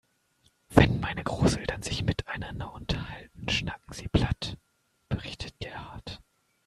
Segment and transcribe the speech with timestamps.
[0.71, 4.57] "Wenn meine Großeltern sich miteinander unterhalten, schnacken sie platt",
[5.09, 6.23] berichtet Gerhard.